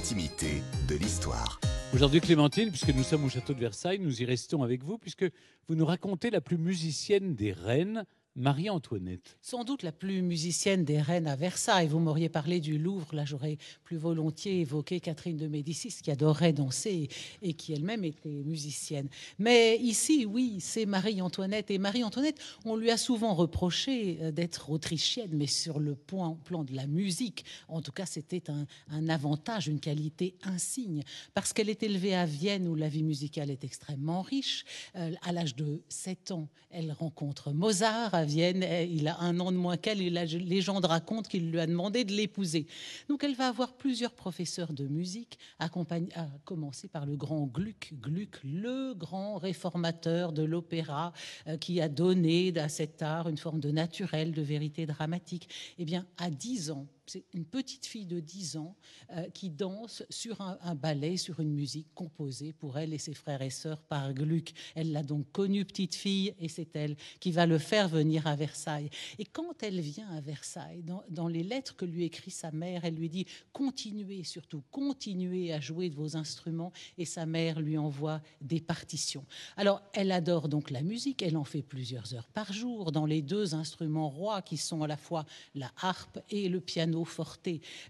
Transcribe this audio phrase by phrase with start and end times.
[0.00, 1.60] L'intimité de l'histoire.
[1.92, 5.26] Aujourd'hui, Clémentine, puisque nous sommes au château de Versailles, nous y restons avec vous, puisque
[5.68, 8.06] vous nous racontez la plus musicienne des reines,
[8.36, 9.36] Marie-Antoinette.
[9.42, 11.88] Sans doute la plus musicienne des reines à Versailles.
[11.88, 16.52] Vous m'auriez parlé du Louvre, là j'aurais plus volontiers évoqué Catherine de Médicis qui adorait
[16.52, 17.08] danser
[17.42, 19.08] et qui elle-même était musicienne.
[19.38, 21.70] Mais ici, oui, c'est Marie-Antoinette.
[21.70, 26.74] Et Marie-Antoinette, on lui a souvent reproché euh, d'être autrichienne, mais sur le plan, de
[26.74, 31.02] la musique, en tout cas, c'était un, un, avantage, une qualité insigne,
[31.34, 34.64] parce qu'elle est élevée à Vienne où la vie musicale est extrêmement riche.
[34.96, 38.62] Euh, à l'âge de 7 ans, elle rencontre Mozart Vienne.
[38.62, 41.66] Eh, il a un an de moins qu'elle et la légende raconte qu'il lui a
[41.66, 42.66] demandé de l'épouser.
[43.08, 47.92] Donc elle va avoir plusieurs professeurs de musique, à commencer par le grand Gluck.
[48.00, 51.12] Gluck, le grand réformateur de l'opéra,
[51.46, 55.48] euh, qui a donné à cet art une forme de naturel, de vérité dramatique.
[55.78, 58.76] Eh bien, à 10 ans, c'est une petite fille de 10 ans
[59.10, 63.42] euh, qui danse sur un, ballet, sur une musique composée pour elle et ses frères
[63.42, 64.52] et sœurs par Gluck.
[64.76, 68.36] Elle l'a donc connue petite fille et c'est elle qui va le faire venir à
[68.36, 68.90] Versailles.
[69.18, 72.84] Et quand elle vient à Versailles, dans, dans les lettres que lui écrit sa mère,
[72.84, 77.76] elle lui dit continuez surtout, continuez à jouer de vos instruments et sa mère lui
[77.76, 79.24] envoie des partitions.
[79.56, 83.20] Alors elle adore donc la musique, elle en fait plusieurs heures par jour dans les
[83.20, 85.24] deux instruments rois qui sont à la fois
[85.56, 86.99] la harpe et le piano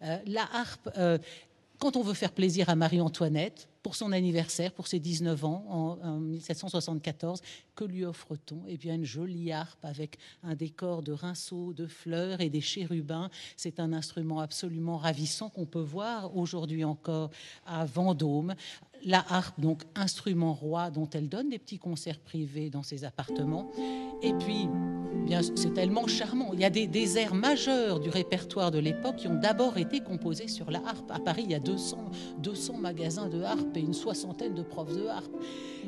[0.03, 1.19] Euh, la harpe, euh,
[1.79, 5.65] quand on veut faire plaisir à Marie-Antoinette, pour son anniversaire, pour ses 19 ans,
[6.03, 7.41] en, 1774,
[7.75, 8.63] que lui offre-t-on?
[8.69, 13.31] Eh bien, une jolie harpe avec un décor de rinceaux, de fleurs et des chérubins.
[13.57, 17.31] C'est un instrument absolument ravissant qu'on peut voir aujourd'hui encore
[17.67, 18.55] à Vendôme.
[19.05, 23.71] La harpe, donc instrument roi dont elle donne des petits concerts privés dans ses appartements.
[24.23, 24.69] Et puis,
[25.57, 26.51] c'est tellement charmant.
[26.53, 30.49] Il y a des, airs majeurs du répertoire de l'époque qui ont d'abord été composés
[30.49, 31.11] sur la harpe.
[31.11, 34.95] À Paris, il y a 200, 200 magasins de harpe et une soixantaine de profs
[34.97, 35.35] de harpe.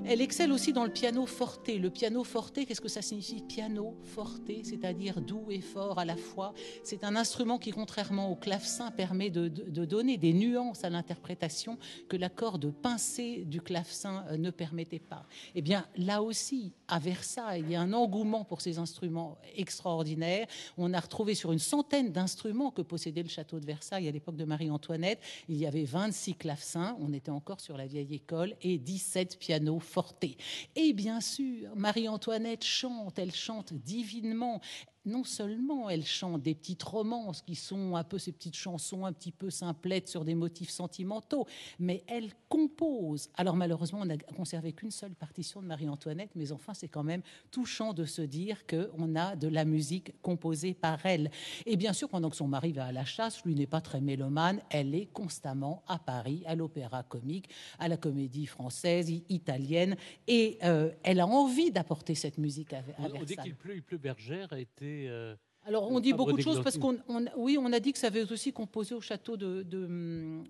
[0.05, 1.69] Elle excelle aussi dans le piano forte.
[1.69, 3.43] Le piano forte, qu'est-ce que ça signifie?
[3.43, 6.55] Piano forte, c'est-à-dire doux et fort à la fois.
[6.83, 12.17] C'est un instrument qui, contrairement au clavecin, permet de, donner des nuances à l'interprétation que
[12.17, 15.27] l'accord de pincée du clavecin euh, ne permettait pas.
[15.55, 19.22] Eh bien, là aussi, à Versailles, il y a un engouement pour ces instruments
[19.57, 20.47] extraordinaires.
[20.79, 24.37] On a retrouvé sur une centaine d'instruments que possédait le château de Versailles à l'époque
[24.37, 28.79] de Marie-Antoinette, il y avait 26 clavecins, on était encore sur la vieille école, et
[28.79, 30.37] 17 pianos fortés.
[30.77, 34.61] Et bien sûr, Marie-Antoinette chante, elle chante divinement
[35.05, 39.13] non seulement elle chante des petites romances qui sont un peu ces petites chansons un
[39.13, 41.47] petit peu simplettes sur des motifs sentimentaux,
[41.79, 43.31] mais elle compose.
[43.37, 47.23] Alors malheureusement, on n'a conservé qu'une seule partition de Marie-Antoinette, mais enfin, c'est quand même
[47.51, 51.31] touchant de se dire qu'on a de la musique composée par elle.
[51.67, 54.01] Et bien sûr, pendant que son mari va à la chasse, lui n'est pas très
[54.01, 57.49] mélomane, elle est constamment à Paris, à l'opéra comique,
[57.79, 59.97] à la comédie française, italienne,
[60.27, 63.13] et euh, elle a envie d'apporter cette musique à, Versailles.
[63.15, 66.43] On dit qu'il pleut, il pleut bergère a été euh, Alors on dit beaucoup de
[66.43, 66.99] choses parce qu'on,
[67.37, 69.65] oui, on a dit que ça avait aussi composé au château de,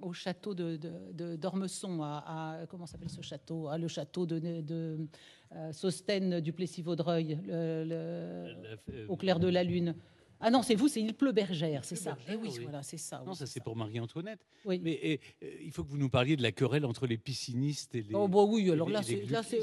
[0.03, 3.69] au château de, d'Ormesson, à, comment s'appelle ce château?
[3.69, 4.99] Ah, Le château de, de
[5.55, 7.39] euh, du Plessis-Vaudreuil,
[9.09, 9.95] au clair de la lune.
[10.45, 12.19] Ah non, c'est vous, c'est Il pleut bergère, c'est ça.
[12.29, 13.23] Eh oui, voilà, c'est ça.
[13.25, 14.41] Non, ça c'est pour Marie-Antoinette.
[14.65, 14.81] Oui.
[14.83, 18.03] Mais euh, il faut que vous nous parliez de la querelle entre les piscinistes et
[18.03, 18.15] les.
[18.15, 19.03] Oh bah oui, alors là,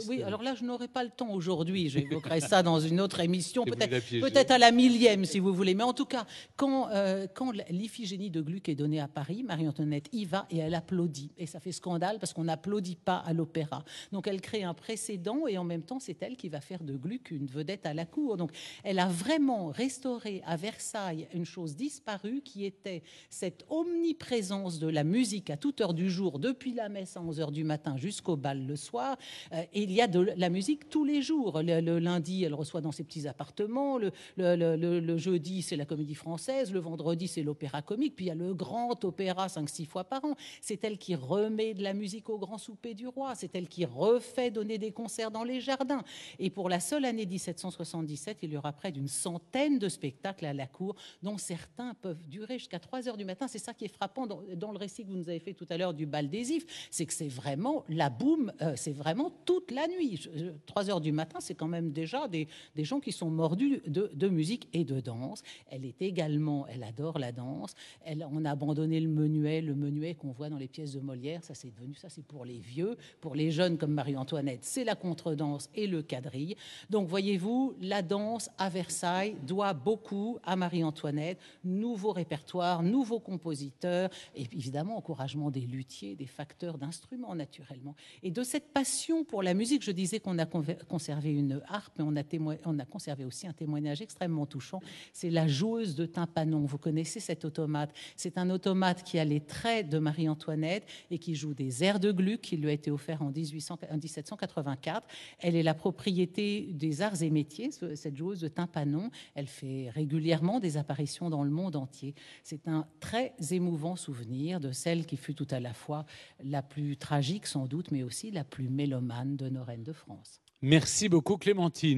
[0.08, 1.90] oui, alors là, je n'aurai pas le temps aujourd'hui.
[1.90, 5.76] J'évoquerai ça dans une autre émission, peut-être, peut-être à la millième, si vous voulez.
[5.76, 6.26] Mais en tout cas,
[6.56, 10.76] quand euh, quand l'iphigénie de Gluck est donnée à Paris, Marie-Antoinette y va et elle
[10.76, 11.32] applaudit.
[11.38, 13.84] Et ça fait scandale parce qu'on n'applaudit pas à l'opéra.
[14.14, 16.96] Donc elle crée un précédent et en même temps, c'est elle qui va faire de
[16.96, 18.38] Gluck une vedette à la cour.
[18.38, 18.52] Donc
[18.84, 25.04] elle a vraiment restauré avec Versailles une chose disparue qui était cette omniprésence de la
[25.04, 28.36] musique à toute heure du jour, depuis la messe à 11 heures du matin jusqu'au
[28.36, 29.18] bal le soir.
[29.54, 31.64] Euh, il y a de la musique tous les jours.
[31.64, 33.98] Le, lundi, elle reçoit dans ses petits appartements.
[33.98, 36.72] Le, le jeudi, c'est la comédie française.
[36.72, 38.16] Le vendredi, c'est l'opéra comique.
[38.16, 40.36] Puis il y a le grand opéra 5-6 fois par an.
[40.62, 43.34] C'est elle qui remet de la musique au grand souper du roi.
[43.34, 46.04] C'est elle qui refait donner des concerts dans les jardins.
[46.38, 50.54] Et pour la seule année 1777, il y aura près d'une centaine de spectacles à
[50.54, 53.48] la cour, dont certains peuvent durer jusqu'à 3 heures du matin.
[53.48, 55.78] C'est ça qui est frappant dans, le récit que vous nous avez fait tout à
[55.78, 59.72] l'heure du bal des ifs, c'est que c'est vraiment la boum, euh, c'est vraiment toute
[59.72, 60.30] la nuit.
[60.66, 64.12] 3 heures du matin, c'est quand même déjà des, des, gens qui sont mordus de,
[64.14, 65.44] de, musique et de danse.
[65.70, 67.74] Elle est également, elle adore la danse.
[68.04, 71.44] Elle, on a abandonné le menuet, le menuet qu'on voit dans les pièces de Molière.
[71.44, 74.96] Ça, c'est devenu ça, c'est pour les vieux, pour les jeunes comme Marie-Antoinette, c'est la
[74.96, 76.56] contredanse et le quadrille.
[76.90, 84.44] Donc, voyez-vous, la danse à Versailles doit beaucoup à Marie-Antoinette, nouveau répertoire, nouveaux compositeurs, et
[84.52, 87.96] évidemment encouragement des luthiers, des facteurs d'instruments naturellement.
[88.24, 92.06] Et de cette passion pour la musique, je disais qu'on a conservé une harpe, mais
[92.08, 94.82] on a, on a conservé aussi un témoignage extrêmement touchant.
[95.14, 96.66] C'est la joueuse de tympanon.
[96.66, 101.36] Vous connaissez cet automate C'est un automate qui a les traits de Marie-Antoinette et qui
[101.36, 105.08] joue des airs de Gluck, qui lui a été offert en, 1800, en 1784.
[105.40, 109.12] Elle est la propriété des arts et métiers, cette joueuse de tympanon.
[109.36, 110.29] Elle fait régulièrement
[110.60, 112.14] des apparitions dans le monde entier.
[112.44, 116.06] C'est un très émouvant souvenir de celle qui fut tout à la fois
[116.44, 120.42] la plus tragique sans doute, mais aussi la plus mélomane de nos reines de France.
[120.62, 121.98] Merci beaucoup Clémentine.